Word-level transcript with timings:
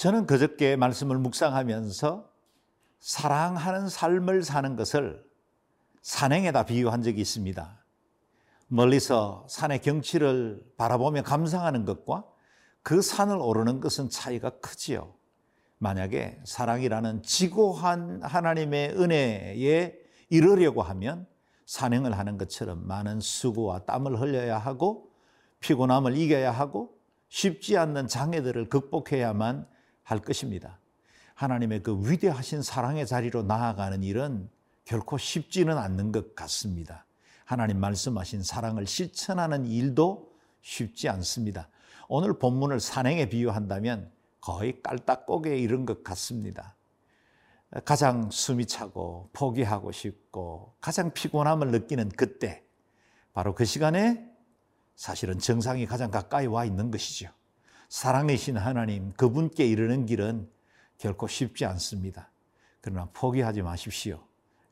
저는 0.00 0.24
그저께 0.24 0.76
말씀을 0.76 1.18
묵상하면서 1.18 2.26
사랑하는 3.00 3.90
삶을 3.90 4.42
사는 4.44 4.74
것을 4.74 5.22
산행에다 6.00 6.64
비유한 6.64 7.02
적이 7.02 7.20
있습니다. 7.20 7.84
멀리서 8.68 9.44
산의 9.50 9.82
경치를 9.82 10.64
바라보며 10.78 11.22
감상하는 11.22 11.84
것과 11.84 12.24
그 12.82 13.02
산을 13.02 13.36
오르는 13.36 13.80
것은 13.80 14.08
차이가 14.08 14.48
크지요. 14.48 15.12
만약에 15.76 16.40
사랑이라는 16.44 17.22
지고한 17.22 18.22
하나님의 18.22 18.98
은혜에 18.98 19.98
이르려고 20.30 20.80
하면 20.80 21.26
산행을 21.66 22.16
하는 22.16 22.38
것처럼 22.38 22.86
많은 22.86 23.20
수고와 23.20 23.80
땀을 23.80 24.18
흘려야 24.18 24.56
하고 24.56 25.10
피곤함을 25.60 26.16
이겨야 26.16 26.52
하고 26.52 26.98
쉽지 27.28 27.76
않는 27.76 28.08
장애들을 28.08 28.70
극복해야만 28.70 29.68
할 30.10 30.20
것입니다. 30.20 30.78
하나님의 31.34 31.82
그 31.82 31.98
위대하신 32.04 32.62
사랑의 32.62 33.06
자리로 33.06 33.42
나아가는 33.44 34.02
일은 34.02 34.50
결코 34.84 35.18
쉽지는 35.18 35.78
않는 35.78 36.12
것 36.12 36.34
같습니다. 36.34 37.06
하나님 37.44 37.78
말씀하신 37.80 38.42
사랑을 38.42 38.86
실천하는 38.86 39.66
일도 39.66 40.32
쉽지 40.62 41.08
않습니다. 41.08 41.68
오늘 42.08 42.38
본문을 42.38 42.80
산행에 42.80 43.28
비유한다면 43.28 44.10
거의 44.40 44.82
깔딱고개에 44.82 45.58
이른 45.58 45.86
것 45.86 46.02
같습니다. 46.02 46.76
가장 47.84 48.30
숨이 48.30 48.66
차고 48.66 49.30
포기하고 49.32 49.92
싶고 49.92 50.74
가장 50.80 51.12
피곤함을 51.12 51.70
느끼는 51.70 52.08
그때 52.10 52.64
바로 53.32 53.54
그 53.54 53.64
시간에 53.64 54.28
사실은 54.96 55.38
정상이 55.38 55.86
가장 55.86 56.10
가까이 56.10 56.46
와 56.46 56.64
있는 56.64 56.90
것이죠. 56.90 57.30
사랑이신 57.90 58.56
하나님 58.56 59.12
그분께 59.14 59.66
이르는 59.66 60.06
길은 60.06 60.48
결코 60.96 61.26
쉽지 61.26 61.64
않습니다. 61.64 62.30
그러나 62.80 63.08
포기하지 63.12 63.62
마십시오. 63.62 64.22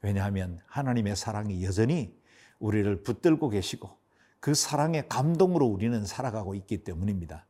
왜냐하면 0.03 0.61
하나님의 0.67 1.17
사랑이 1.17 1.65
여전히 1.65 2.17
우리를 2.61 3.03
붙들고 3.03 3.49
계시고 3.49 3.91
그 4.39 4.55
사랑의 4.55 5.09
감동으로 5.09 5.67
우리는 5.67 6.07
살아가고 6.07 6.55
있기 6.55 6.85
때문입니다. 6.85 7.45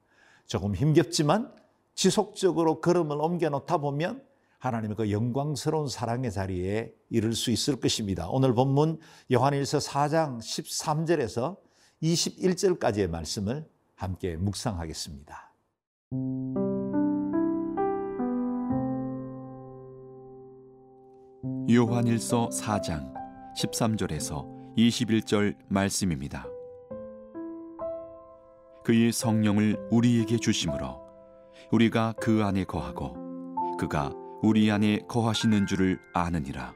조금 0.46 0.74
힘겹지만 0.74 1.54
지속적으로 1.94 2.80
걸음을 2.80 3.20
옮겨 3.20 3.50
놓다 3.50 3.76
보면 3.76 4.24
하나님의 4.60 4.96
그 4.96 5.12
영광스러운 5.12 5.88
사랑의 5.88 6.32
자리에 6.32 6.94
이를 7.10 7.34
수 7.34 7.50
있을 7.50 7.78
것입니다. 7.78 8.28
오늘 8.30 8.54
본문 8.54 9.00
요한일서 9.30 9.78
4장 9.78 10.38
13절에서 10.38 11.58
21절까지의 12.02 13.10
말씀을 13.10 13.68
함께 13.96 14.36
묵상하겠습니다. 14.36 15.47
요한일서 21.70 22.48
4장 22.48 23.12
13절에서 23.58 24.74
21절 24.76 25.54
말씀입니다. 25.68 26.46
그의 28.84 29.12
성령을 29.12 29.88
우리에게 29.90 30.38
주심으로 30.38 30.98
우리가 31.70 32.14
그 32.18 32.42
안에 32.42 32.64
거하고 32.64 33.14
그가 33.78 34.14
우리 34.42 34.70
안에 34.70 35.00
거하시는 35.08 35.66
줄을 35.66 35.98
아느니라. 36.14 36.72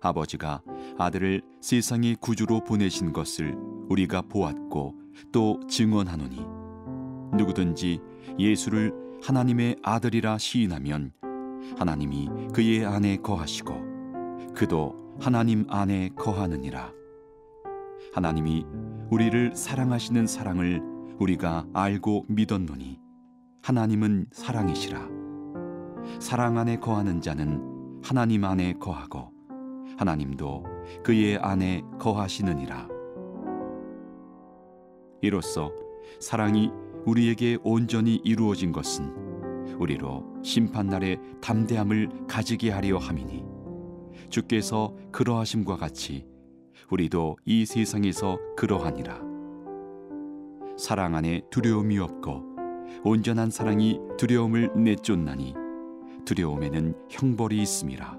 아버지가 0.00 0.62
아들을 0.96 1.42
세상의 1.60 2.16
구주로 2.20 2.64
보내신 2.64 3.12
것을 3.12 3.54
우리가 3.90 4.22
보았고 4.22 4.94
또 5.32 5.60
증언하노니 5.68 6.65
누구든지 7.36 8.00
예수를 8.38 8.92
하나님의 9.22 9.76
아들이라 9.82 10.38
시인하면 10.38 11.12
하나님이 11.78 12.28
그의 12.52 12.84
안에 12.84 13.16
거하시고 13.18 14.54
그도 14.54 15.16
하나님 15.20 15.66
안에 15.68 16.10
거하느니라. 16.16 16.92
하나님이 18.12 18.64
우리를 19.10 19.54
사랑하시는 19.54 20.26
사랑을 20.26 20.82
우리가 21.18 21.66
알고 21.72 22.26
믿었노니 22.28 22.98
하나님은 23.62 24.26
사랑이시라. 24.32 25.08
사랑 26.20 26.58
안에 26.58 26.78
거하는 26.78 27.20
자는 27.20 28.00
하나님 28.02 28.44
안에 28.44 28.74
거하고 28.74 29.32
하나님도 29.96 30.64
그의 31.02 31.38
안에 31.38 31.82
거하시느니라. 31.98 32.88
이로써 35.22 35.72
사랑이 36.20 36.70
우리에게 37.06 37.58
온전히 37.62 38.20
이루어진 38.24 38.72
것은 38.72 39.26
우리로 39.78 40.24
심판날에 40.42 41.18
담대함을 41.40 42.26
가지게 42.28 42.70
하려 42.70 42.98
함이니 42.98 43.44
주께서 44.28 44.94
그러하심과 45.12 45.76
같이 45.76 46.26
우리도 46.90 47.36
이 47.44 47.64
세상에서 47.64 48.38
그러하니라. 48.56 49.20
사랑 50.76 51.14
안에 51.14 51.42
두려움이 51.50 51.98
없고 51.98 52.42
온전한 53.04 53.50
사랑이 53.50 53.98
두려움을 54.18 54.72
내쫓나니 54.76 55.54
두려움에는 56.24 56.94
형벌이 57.08 57.62
있음이라. 57.62 58.18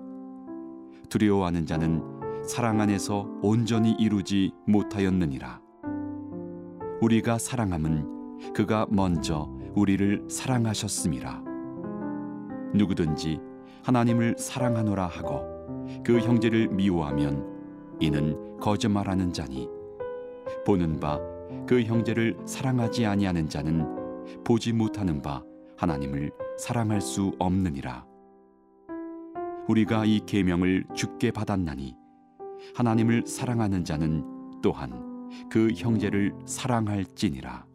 두려워하는 1.09 1.65
자는 1.65 2.01
사랑 2.43 2.81
안에서 2.81 3.27
온전히 3.41 3.91
이루지 3.91 4.51
못하였느니라. 4.65 5.61
우리가 7.01 7.37
사랑함은 7.37 8.16
그가 8.53 8.85
먼저 8.89 9.49
우리를 9.75 10.25
사랑하셨음이라. 10.29 11.43
누구든지 12.73 13.39
하나님을 13.83 14.35
사랑하노라 14.37 15.07
하고 15.07 15.45
그 16.03 16.19
형제를 16.19 16.67
미워하면 16.69 17.97
이는 17.99 18.57
거짓말하는 18.59 19.31
자니 19.33 19.67
보는 20.65 20.99
바 20.99 21.37
그 21.67 21.83
형제를 21.83 22.37
사랑하지 22.45 23.05
아니하는 23.05 23.49
자는 23.49 23.85
보지 24.43 24.73
못하는 24.73 25.21
바 25.21 25.43
하나님을 25.77 26.31
사랑할 26.57 27.01
수 27.01 27.33
없느니라. 27.39 28.05
우리가 29.67 30.05
이 30.05 30.21
계명을 30.25 30.85
주께 30.95 31.31
받았나니 31.31 31.95
하나님을 32.73 33.27
사랑하는 33.27 33.83
자는 33.83 34.61
또한 34.61 35.29
그 35.49 35.71
형제를 35.75 36.33
사랑할지니라. 36.45 37.65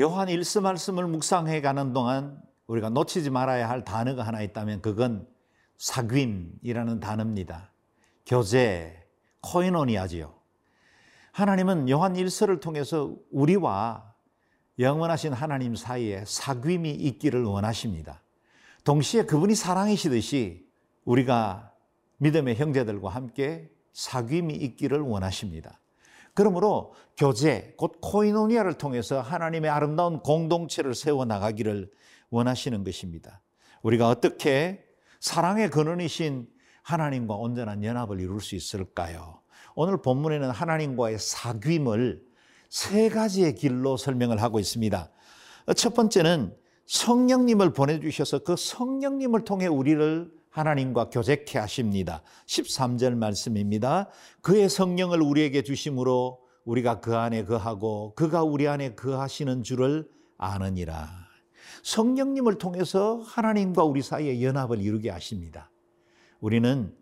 요한 0.00 0.30
일서 0.30 0.62
말씀을 0.62 1.06
묵상해 1.06 1.60
가는 1.60 1.92
동안 1.92 2.40
우리가 2.68 2.88
놓치지 2.88 3.28
말아야 3.28 3.68
할 3.68 3.84
단어가 3.84 4.22
하나 4.22 4.40
있다면 4.40 4.80
그건 4.80 5.28
사귐이라는 5.78 7.00
단어입니다. 7.00 7.70
교제, 8.24 9.06
코이노니아지요. 9.42 10.34
하나님은 11.32 11.90
요한 11.90 12.16
일서를 12.16 12.60
통해서 12.60 13.14
우리와 13.30 14.14
영원하신 14.78 15.34
하나님 15.34 15.74
사이에 15.74 16.22
사귐이 16.24 16.86
있기를 16.86 17.44
원하십니다. 17.44 18.22
동시에 18.84 19.24
그분이 19.24 19.54
사랑이시듯이 19.54 20.66
우리가 21.04 21.72
믿음의 22.18 22.56
형제들과 22.56 23.10
함께 23.10 23.70
사귐이 23.92 24.62
있기를 24.62 25.00
원하십니다. 25.00 25.79
그러므로 26.40 26.94
교제, 27.18 27.74
곧 27.76 27.98
코이노니아를 28.00 28.78
통해서 28.78 29.20
하나님의 29.20 29.70
아름다운 29.70 30.20
공동체를 30.20 30.94
세워 30.94 31.26
나가기를 31.26 31.90
원하시는 32.30 32.82
것입니다. 32.82 33.42
우리가 33.82 34.08
어떻게 34.08 34.82
사랑의 35.20 35.68
근원이신 35.68 36.48
하나님과 36.82 37.34
온전한 37.34 37.84
연합을 37.84 38.20
이룰 38.20 38.40
수 38.40 38.56
있을까요? 38.56 39.42
오늘 39.74 40.00
본문에는 40.00 40.48
하나님과의 40.48 41.18
사귐을 41.18 42.22
세 42.70 43.10
가지의 43.10 43.54
길로 43.54 43.98
설명을 43.98 44.40
하고 44.40 44.58
있습니다. 44.58 45.10
첫 45.76 45.92
번째는 45.92 46.56
성령님을 46.86 47.74
보내주셔서 47.74 48.38
그 48.38 48.56
성령님을 48.56 49.44
통해 49.44 49.66
우리를 49.66 50.32
하나님과 50.50 51.10
교제케 51.10 51.58
하십니다. 51.58 52.22
13절 52.46 53.14
말씀입니다. 53.14 54.08
그의 54.42 54.68
성령을 54.68 55.22
우리에게 55.22 55.62
주심으로 55.62 56.40
우리가 56.64 57.00
그 57.00 57.16
안에 57.16 57.44
거하고 57.44 58.14
그가 58.14 58.42
우리 58.42 58.68
안에 58.68 58.94
거하시는 58.94 59.62
줄을 59.62 60.08
아느니라. 60.36 61.08
성령님을 61.82 62.58
통해서 62.58 63.22
하나님과 63.24 63.84
우리 63.84 64.02
사이에 64.02 64.42
연합을 64.42 64.80
이루게 64.80 65.10
하십니다. 65.10 65.70
우리는 66.40 66.94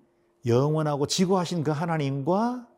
영원하고 0.46 1.06
지고하신 1.06 1.64
그 1.64 1.70
하나님과 1.70 2.68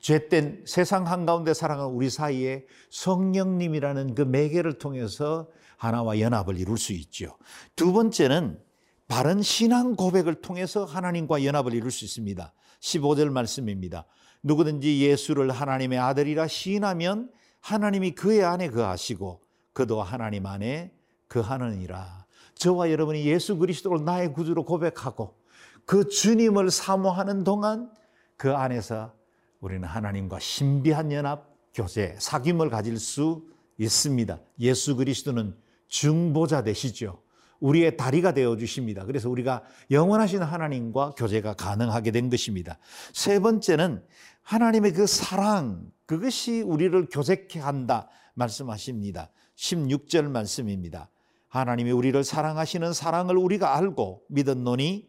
죄된 0.00 0.64
세상 0.66 1.06
한가운데 1.06 1.54
살아가는 1.54 1.92
우리 1.92 2.10
사이에 2.10 2.66
성령님이라는 2.90 4.14
그 4.14 4.22
매개를 4.22 4.78
통해서 4.78 5.48
하나와 5.76 6.20
연합을 6.20 6.58
이룰 6.58 6.78
수 6.78 6.92
있죠. 6.92 7.36
두 7.74 7.92
번째는 7.92 8.58
바른 9.08 9.40
신앙 9.42 9.94
고백을 9.94 10.36
통해서 10.36 10.84
하나님과 10.84 11.44
연합을 11.44 11.74
이룰 11.74 11.90
수 11.90 12.04
있습니다. 12.04 12.52
15절 12.80 13.30
말씀입니다. 13.30 14.04
누구든지 14.42 15.00
예수를 15.00 15.50
하나님의 15.50 15.98
아들이라 15.98 16.48
시인하면 16.48 17.30
하나님이 17.60 18.12
그의 18.12 18.44
안에 18.44 18.70
거하시고 18.70 19.40
그도 19.72 20.02
하나님 20.02 20.46
안에 20.46 20.92
그하느니라. 21.28 22.26
저와 22.54 22.90
여러분이 22.90 23.26
예수 23.26 23.56
그리스도를 23.56 24.04
나의 24.04 24.32
구주로 24.32 24.64
고백하고 24.64 25.36
그 25.84 26.08
주님을 26.08 26.70
사모하는 26.70 27.44
동안 27.44 27.90
그 28.36 28.54
안에서 28.54 29.14
우리는 29.60 29.86
하나님과 29.86 30.38
신비한 30.38 31.12
연합, 31.12 31.48
교제, 31.74 32.16
사귐을 32.18 32.70
가질 32.70 32.98
수 32.98 33.46
있습니다. 33.78 34.40
예수 34.60 34.96
그리스도는 34.96 35.56
중보자 35.88 36.62
되시죠. 36.62 37.22
우리의 37.60 37.96
다리가 37.96 38.32
되어 38.32 38.56
주십니다. 38.56 39.04
그래서 39.04 39.30
우리가 39.30 39.62
영원하신 39.90 40.42
하나님과 40.42 41.10
교제가 41.16 41.54
가능하게 41.54 42.10
된 42.10 42.30
것입니다. 42.30 42.78
세 43.12 43.38
번째는 43.38 44.02
하나님의 44.42 44.92
그 44.92 45.06
사랑, 45.06 45.90
그것이 46.06 46.62
우리를 46.62 47.08
교제케 47.10 47.58
한다 47.58 48.08
말씀하십니다. 48.34 49.30
16절 49.56 50.30
말씀입니다. 50.30 51.08
하나님이 51.48 51.90
우리를 51.90 52.22
사랑하시는 52.22 52.92
사랑을 52.92 53.36
우리가 53.36 53.76
알고 53.76 54.24
믿었노니 54.28 55.08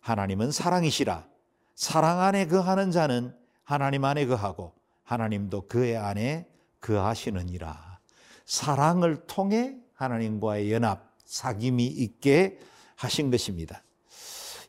하나님은 0.00 0.52
사랑이시라. 0.52 1.26
사랑 1.74 2.20
안에 2.20 2.46
거하는 2.46 2.90
자는 2.90 3.34
하나님 3.64 4.04
안에 4.04 4.26
거하고 4.26 4.74
하나님도 5.04 5.66
그의 5.68 5.96
안에 5.96 6.46
거하시느니라. 6.80 7.98
사랑을 8.44 9.26
통해 9.26 9.76
하나님과의 9.94 10.72
연합, 10.72 11.09
사귐이 11.30 11.80
있게 11.80 12.58
하신 12.96 13.30
것입니다. 13.30 13.82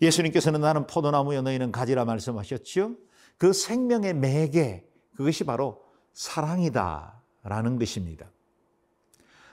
예수님께서는 0.01 0.61
나는 0.61 0.87
포도나무여 0.87 1.41
너희는 1.41 1.71
가지라 1.71 2.05
말씀하셨지요. 2.05 2.95
그 3.37 3.53
생명의 3.53 4.13
매개 4.13 4.83
그것이 5.15 5.43
바로 5.43 5.83
사랑이다라는 6.13 7.79
것입니다. 7.79 8.29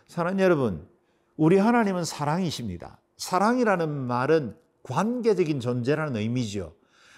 사랑 0.07 0.39
여러분, 0.41 0.89
우리 1.37 1.59
하나님은 1.59 2.05
사랑이십니다. 2.05 3.01
사랑이라는 3.17 3.89
말은 3.89 4.57
관계적인 4.83 5.61
존재라는 5.61 6.17
의미죠. 6.17 6.75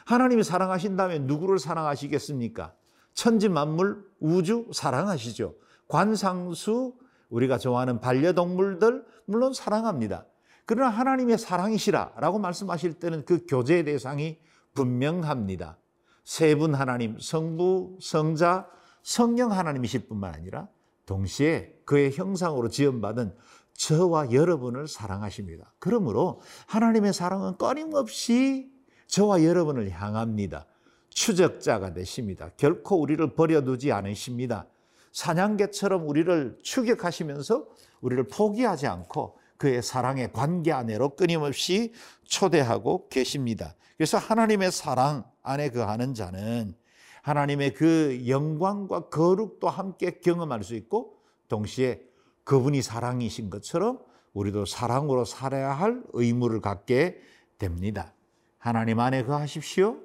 하나님이 0.07 0.43
사랑하신다면 0.43 1.27
누구를 1.27 1.59
사랑하시겠습니까? 1.59 2.75
천지 3.15 3.49
만물, 3.49 4.05
우주 4.19 4.67
사랑하시죠. 4.73 5.55
관상수, 5.89 6.95
우리가 7.31 7.59
좋아하는 7.59 8.01
반려동물들, 8.01 9.05
물론 9.25 9.53
사랑합니다. 9.53 10.27
그러나 10.67 10.91
하나님의 10.91 11.39
사랑이시라라고 11.39 12.39
말씀하실 12.39 12.95
때는 12.95 13.25
그 13.25 13.47
교제의 13.47 13.85
대상이 13.85 14.39
분명합니다. 14.75 15.79
세 16.25 16.55
분 16.55 16.75
하나님, 16.75 17.19
성부, 17.19 17.99
성자, 18.01 18.69
성령 19.03 19.51
하나님이실 19.53 20.07
뿐만 20.07 20.35
아니라 20.35 20.69
동시에 21.07 21.75
그의 21.85 22.13
형상으로 22.13 22.69
지음받은 22.69 23.35
저와 23.73 24.31
여러분을 24.31 24.87
사랑하십니다. 24.87 25.73
그러므로 25.79 26.41
하나님의 26.67 27.13
사랑은 27.15 27.57
끊임없이 27.57 28.71
저와 29.07 29.43
여러분을 29.43 29.91
향합니다. 29.91 30.67
추적자가 31.09 31.93
되십니다. 31.95 32.51
결코 32.57 33.01
우리를 33.01 33.35
버려두지 33.35 33.91
않으십니다. 33.91 34.67
사냥개처럼 35.13 36.09
우리를 36.09 36.59
추격하시면서 36.63 37.67
우리를 38.01 38.29
포기하지 38.29 38.87
않고 38.87 39.39
그의 39.57 39.83
사랑의 39.83 40.33
관계 40.33 40.73
안에로 40.73 41.17
끊임없이 41.17 41.93
초대하고 42.25 43.09
계십니다. 43.09 43.75
그래서 43.97 44.17
하나님의 44.17 44.73
사랑 44.73 45.25
안에 45.43 45.71
거하는 45.71 46.15
자는 46.15 46.75
하나님의 47.23 47.75
그 47.75 48.25
영광과 48.27 49.09
거룩도 49.09 49.69
함께 49.69 50.21
경험할 50.21 50.65
수 50.65 50.75
있고 50.75 51.19
동시에 51.49 52.01
그분이 52.45 52.81
사랑이신 52.81 53.51
것처럼 53.51 53.99
우리도 54.33 54.65
사랑으로 54.65 55.25
살아야 55.25 55.73
할 55.73 56.03
의무를 56.13 56.61
갖게 56.61 57.21
됩니다. 57.59 58.15
하나님 58.59 59.01
안에 59.01 59.25
거하십시오. 59.25 59.99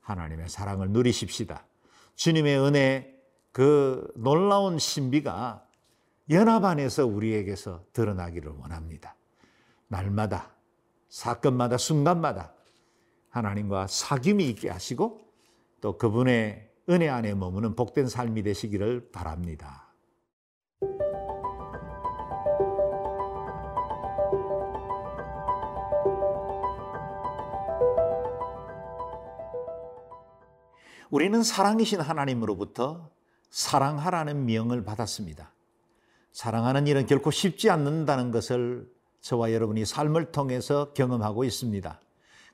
하나님의 0.00 0.48
사랑을 0.48 0.90
누리십시다. 0.90 1.66
주님의 2.14 2.58
은혜, 2.58 3.17
그 3.52 4.10
놀라운 4.14 4.78
신비가 4.78 5.64
연합 6.30 6.64
안에서 6.64 7.06
우리에게서 7.06 7.84
드러나기를 7.92 8.52
원합니다. 8.52 9.16
날마다, 9.88 10.50
사건마다, 11.08 11.78
순간마다 11.78 12.52
하나님과 13.30 13.86
사귐이 13.86 14.40
있게 14.50 14.70
하시고 14.70 15.20
또 15.80 15.96
그분의 15.96 16.68
은혜 16.90 17.08
안에 17.08 17.34
머무는 17.34 17.74
복된 17.74 18.08
삶이 18.08 18.42
되시기를 18.42 19.10
바랍니다. 19.12 19.88
우리는 31.10 31.42
사랑이신 31.42 32.00
하나님으로부터 32.00 33.10
사랑하라는 33.50 34.46
명을 34.46 34.84
받았습니다. 34.84 35.52
사랑하는 36.32 36.86
일은 36.86 37.06
결코 37.06 37.30
쉽지 37.30 37.70
않는다는 37.70 38.30
것을 38.30 38.88
저와 39.20 39.52
여러분이 39.52 39.84
삶을 39.84 40.32
통해서 40.32 40.92
경험하고 40.92 41.44
있습니다. 41.44 42.00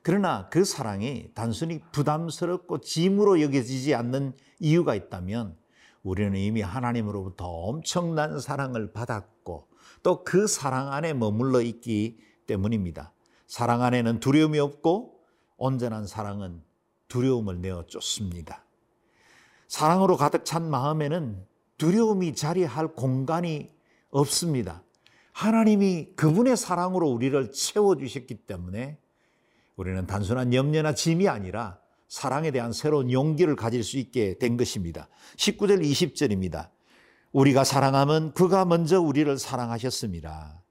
그러나 0.02 0.48
그 0.50 0.64
사랑이 0.64 1.30
단순히 1.34 1.80
부담스럽고 1.92 2.80
짐으로 2.80 3.40
여겨지지 3.40 3.94
않는 3.94 4.34
이유가 4.60 4.94
있다면 4.94 5.56
우리는 6.02 6.36
이미 6.36 6.60
하나님으로부터 6.60 7.46
엄청난 7.46 8.38
사랑을 8.38 8.92
받았고 8.92 9.68
또 10.02 10.22
그 10.24 10.46
사랑 10.46 10.92
안에 10.92 11.14
머물러 11.14 11.62
있기 11.62 12.18
때문입니다. 12.46 13.12
사랑 13.46 13.82
안에는 13.82 14.20
두려움이 14.20 14.58
없고 14.58 15.20
온전한 15.56 16.06
사랑은 16.06 16.62
두려움을 17.08 17.60
내어 17.60 17.86
쫓습니다. 17.86 18.63
사랑으로 19.74 20.16
가득 20.16 20.44
찬 20.44 20.70
마음에는 20.70 21.44
두려움이 21.78 22.36
자리할 22.36 22.94
공간이 22.94 23.72
없습니다. 24.10 24.84
하나님이 25.32 26.10
그분의 26.14 26.56
사랑으로 26.56 27.08
우리를 27.08 27.50
채워주셨기 27.50 28.46
때문에 28.46 28.98
우리는 29.74 30.06
단순한 30.06 30.54
염려나 30.54 30.94
짐이 30.94 31.26
아니라 31.26 31.80
사랑에 32.06 32.52
대한 32.52 32.72
새로운 32.72 33.10
용기를 33.10 33.56
가질 33.56 33.82
수 33.82 33.98
있게 33.98 34.38
된 34.38 34.56
것입니다. 34.56 35.08
19절 35.38 35.82
20절입니다. 35.82 36.68
우리가 37.32 37.64
사랑하면 37.64 38.32
그가 38.32 38.64
먼저 38.64 39.00
우리를 39.00 39.36
사랑하셨습니다. 39.36 40.62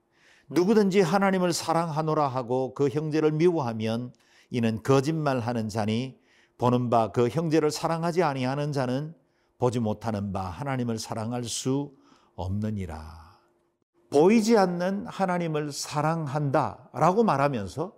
누구든지 0.48 1.02
하나님을 1.02 1.52
사랑하노라 1.52 2.30
하고 2.30 2.74
그 2.74 2.88
형제를 2.88 3.34
미워하면 3.34 4.14
이는 4.50 4.82
거짓말하는 4.82 5.68
자니 5.68 6.23
보는 6.58 6.90
바 6.90 7.12
그 7.12 7.30
형제를 7.30 7.72
사랑하지 7.72 8.24
아니하는 8.24 8.72
자는 8.72 9.14
보지 9.58 9.80
못하는 9.80 10.32
바 10.32 10.42
하나님을 10.42 11.00
사랑할 11.00 11.44
수 11.44 11.94
없느니라. 12.36 13.24
보이지 14.10 14.58
않는 14.58 15.08
하나님을 15.08 15.72
사랑한다 15.72 16.90
라고 16.94 17.24
말하면서 17.24 17.94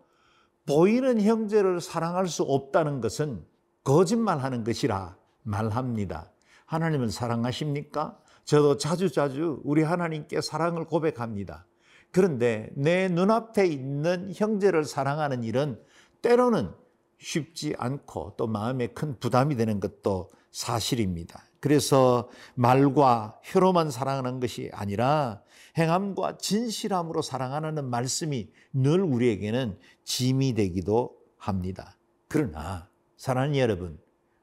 보이는 0.66 1.22
형제를 1.22 1.82
사랑할 1.82 2.28
수 2.28 2.44
없다는 2.44 3.02
것은 3.02 3.46
거짓말하는 3.84 4.64
것이라 4.64 5.18
말합니다. 5.44 6.32
하나님을 6.66 7.12
사랑하십니까? 7.12 8.18
저도 8.46 8.78
자주자주 8.78 9.62
우리 9.64 9.84
하나님께 9.84 10.42
사랑을 10.42 10.86
고백합니다. 10.86 11.66
그런데 12.12 12.70
내 12.76 13.10
눈앞에 13.10 13.66
있는 13.68 14.32
형제를 14.34 14.86
사랑하는 14.86 15.44
일은 15.44 15.80
때로는 16.22 16.72
쉽지 17.18 17.76
않고 17.78 18.36
또 18.38 18.48
마음에 18.48 18.88
큰 18.88 19.18
부담이 19.20 19.56
되는 19.56 19.80
것도 19.80 20.30
사실입니다. 20.52 21.44
그래서 21.60 22.30
말과 22.54 23.40
혀로만 23.44 23.90
사랑하는 23.90 24.40
것이 24.40 24.70
아니라 24.74 25.42
행함과 25.78 26.38
진실함으로 26.38 27.22
사랑하는 27.22 27.90
말씀이 27.90 28.50
늘 28.72 29.02
우리에게는 29.02 29.78
짐이 30.04 30.54
되기도 30.54 31.18
합니다. 31.38 31.98
그러나 32.28 32.88
사랑하는 33.18 33.58
여러분, 33.58 34.00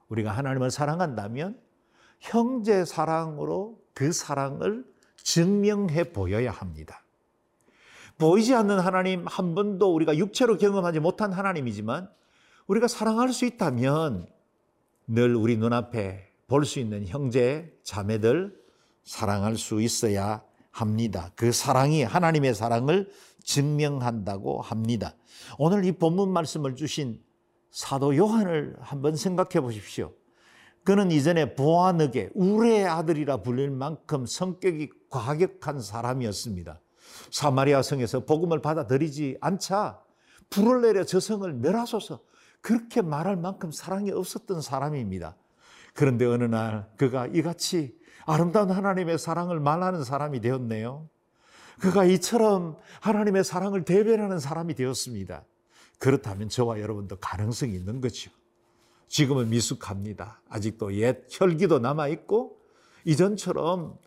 우리가 0.08 0.32
하나님을 0.32 0.70
사랑한다면 0.70 1.58
형제 2.20 2.84
사랑으로 2.84 3.78
그 3.94 4.12
사랑을 4.12 4.84
증명해 5.16 6.12
보여야 6.12 6.50
합니다. 6.50 7.04
보이지 8.18 8.54
않는 8.54 8.78
하나님 8.78 9.26
한 9.26 9.54
번도 9.54 9.94
우리가 9.94 10.16
육체로 10.16 10.56
경험하지 10.56 11.00
못한 11.00 11.32
하나님이지만 11.32 12.08
우리가 12.66 12.88
사랑할 12.88 13.32
수 13.32 13.44
있다면 13.44 14.26
늘 15.06 15.34
우리 15.34 15.56
눈앞에 15.56 16.30
볼 16.46 16.64
수 16.64 16.80
있는 16.80 17.06
형제, 17.06 17.74
자매들 17.82 18.54
사랑할 19.04 19.56
수 19.56 19.80
있어야 19.80 20.42
합니다. 20.70 21.30
그 21.34 21.50
사랑이 21.50 22.02
하나님의 22.02 22.54
사랑을 22.54 23.10
증명한다고 23.42 24.60
합니다. 24.60 25.16
오늘 25.58 25.84
이 25.84 25.92
본문 25.92 26.30
말씀을 26.30 26.76
주신 26.76 27.20
사도 27.70 28.16
요한을 28.16 28.76
한번 28.80 29.16
생각해 29.16 29.60
보십시오. 29.60 30.12
그는 30.84 31.10
이전에 31.10 31.54
보아느게 31.54 32.30
우레의 32.34 32.86
아들이라 32.86 33.38
불릴 33.38 33.70
만큼 33.70 34.26
성격이 34.26 34.90
과격한 35.10 35.80
사람이었습니다. 35.80 36.80
사마리아 37.30 37.82
성에서 37.82 38.24
복음을 38.24 38.60
받아들이지 38.60 39.38
않자 39.40 40.00
불을 40.50 40.82
내려 40.82 41.04
저 41.04 41.18
성을 41.20 41.50
멸하소서 41.52 42.20
그렇게 42.62 43.02
말할 43.02 43.36
만큼 43.36 43.70
사랑이 43.70 44.10
없었던 44.10 44.62
사람입니다. 44.62 45.36
그런데 45.92 46.24
어느 46.24 46.44
날 46.44 46.88
그가 46.96 47.26
이같이 47.26 47.94
아름다운 48.24 48.70
하나님의 48.70 49.18
사랑을 49.18 49.60
말하는 49.60 50.04
사람이 50.04 50.40
되었네요. 50.40 51.08
그가 51.80 52.04
이처럼 52.04 52.76
하나님의 53.00 53.44
사랑을 53.44 53.84
대변하는 53.84 54.38
사람이 54.38 54.74
되었습니다. 54.74 55.44
그렇다면 55.98 56.48
저와 56.48 56.80
여러분도 56.80 57.16
가능성이 57.16 57.74
있는 57.74 58.00
거죠. 58.00 58.30
지금은 59.08 59.50
미숙합니다. 59.50 60.40
아직도 60.48 60.94
옛 60.94 61.26
혈기도 61.28 61.80
남아있고, 61.80 62.58
이전처럼 63.04 63.98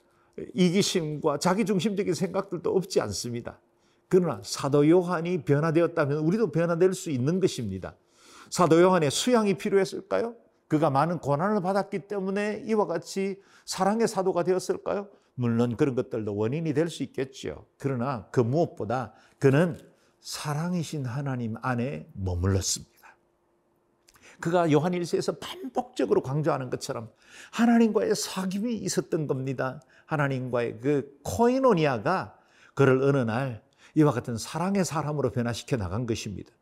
이기심과 0.53 1.39
자기중심적인 1.39 2.13
생각들도 2.13 2.75
없지 2.75 3.01
않습니다. 3.01 3.59
그러나 4.07 4.41
사도 4.43 4.89
요한이 4.89 5.43
변화되었다면 5.43 6.19
우리도 6.19 6.51
변화될 6.51 6.93
수 6.93 7.11
있는 7.11 7.39
것입니다. 7.39 7.95
사도 8.55 8.81
요한의 8.81 9.11
수양이 9.11 9.57
필요했을까요? 9.57 10.33
그가 10.69 10.89
많은 10.89 11.19
고난을 11.19 11.61
받았기 11.61 12.07
때문에 12.07 12.63
이와 12.65 12.85
같이 12.85 13.37
사랑의 13.65 14.07
사도가 14.07 14.43
되었을까요? 14.43 15.09
물론 15.33 15.75
그런 15.75 15.93
것들도 15.93 16.33
원인이 16.33 16.73
될 16.73 16.87
수 16.87 17.03
있겠죠. 17.03 17.65
그러나 17.77 18.29
그 18.31 18.39
무엇보다 18.39 19.11
그는 19.39 19.77
사랑이신 20.21 21.05
하나님 21.05 21.55
안에 21.61 22.07
머물렀습니다. 22.13 23.17
그가 24.39 24.71
요한 24.71 24.93
1세에서 24.93 25.37
반복적으로 25.41 26.23
강조하는 26.23 26.69
것처럼 26.69 27.09
하나님과의 27.51 28.11
사귐이 28.11 28.71
있었던 28.83 29.27
겁니다. 29.27 29.81
하나님과의 30.05 30.79
그 30.79 31.19
코이노니아가 31.23 32.39
그를 32.73 33.03
어느 33.03 33.17
날 33.17 33.61
이와 33.95 34.13
같은 34.13 34.37
사랑의 34.37 34.85
사람으로 34.85 35.31
변화시켜 35.31 35.75
나간 35.75 36.05
것입니다. 36.05 36.53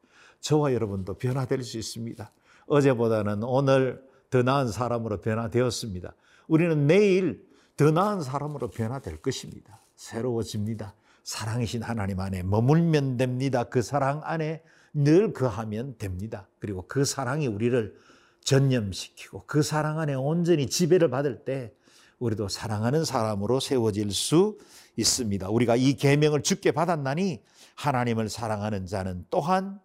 저와 0.43 0.73
여러분도 0.73 1.15
변화될 1.15 1.63
수 1.63 1.77
있습니다. 1.77 2.31
어제보다는 2.67 3.43
오늘 3.43 4.03
더 4.29 4.43
나은 4.43 4.71
사람으로 4.71 5.21
변화되었습니다. 5.21 6.13
우리는 6.47 6.85
내일 6.85 7.47
더 7.77 7.91
나은 7.91 8.21
사람으로 8.21 8.69
변화될 8.69 9.21
것입니다. 9.21 9.79
새로워집니다. 9.95 10.95
사랑이신 11.23 11.81
하나님 11.81 12.19
안에 12.19 12.43
머물면 12.43 13.15
됩니다. 13.15 13.63
그 13.63 13.81
사랑 13.81 14.21
안에 14.25 14.62
늘 14.93 15.31
거하면 15.31 15.97
됩니다. 15.97 16.50
그리고 16.59 16.85
그 16.88 17.05
사랑이 17.05 17.47
우리를 17.47 17.95
전념시키고 18.41 19.45
그 19.47 19.63
사랑 19.63 20.00
안에 20.00 20.13
온전히 20.13 20.67
지배를 20.67 21.09
받을 21.09 21.45
때 21.45 21.73
우리도 22.19 22.50
사랑하는 22.50 23.05
사람으로 23.05 23.62
세워질 23.62 24.12
수 24.12 24.57
있습니다. 24.97 25.50
우리가 25.50 25.77
이 25.77 25.93
계명을 25.93 26.43
주께 26.43 26.71
받았나니 26.71 27.41
하나님을 27.75 28.27
사랑하는 28.27 28.85
자는 28.85 29.25
또한 29.29 29.79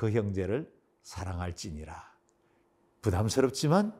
그 0.00 0.10
형제를 0.12 0.72
사랑할지니라. 1.02 1.94
부담스럽지만 3.02 3.92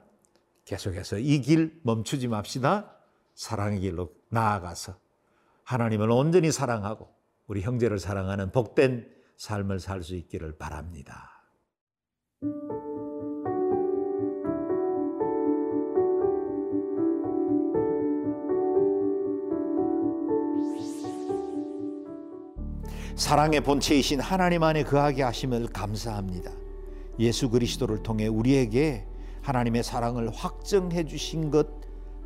계속해서 0.64 1.18
이 1.18 1.42
길 1.42 1.78
멈추지 1.82 2.26
맙시다. 2.26 2.96
사랑의 3.34 3.80
길로 3.80 4.10
나아가서 4.30 4.96
하나님을 5.64 6.10
온전히 6.10 6.52
사랑하고 6.52 7.14
우리 7.48 7.60
형제를 7.60 7.98
사랑하는 7.98 8.50
복된 8.50 9.14
삶을 9.36 9.78
살 9.78 10.02
수 10.02 10.14
있기를 10.14 10.56
바랍니다. 10.56 11.39
사랑의 23.16 23.60
본체이신 23.60 24.20
하나님 24.20 24.62
안에 24.62 24.84
거하게 24.84 25.22
하심을 25.22 25.68
감사합니다. 25.68 26.50
예수 27.18 27.50
그리스도를 27.50 28.02
통해 28.02 28.26
우리에게 28.26 29.06
하나님의 29.42 29.82
사랑을 29.82 30.30
확정해 30.30 31.04
주신 31.04 31.50
것 31.50 31.68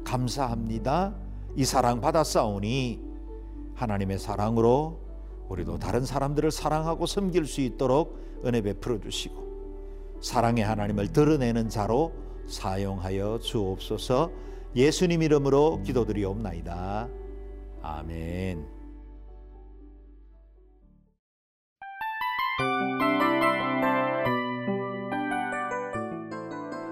감사합니다. 0.04 1.14
이 1.56 1.64
사랑 1.64 2.00
받았사오니 2.00 3.00
하나님의 3.74 4.18
사랑으로 4.18 5.00
우리도 5.48 5.78
다른 5.78 6.04
사람들을 6.04 6.50
사랑하고 6.50 7.06
섬길 7.06 7.46
수 7.46 7.60
있도록 7.60 8.18
은혜 8.44 8.60
베풀어 8.60 9.00
주시고 9.00 9.44
사랑의 10.20 10.64
하나님을 10.64 11.12
드러내는 11.12 11.68
자로 11.68 12.12
사용하여 12.46 13.38
주옵소서 13.40 14.30
예수님 14.76 15.22
이름으로 15.22 15.82
기도드리옵나이다. 15.84 17.08
아멘. 17.82 18.83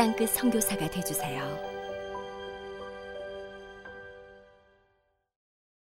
땅끝 0.00 0.30
성교사가 0.30 0.88
되주세요 0.88 1.69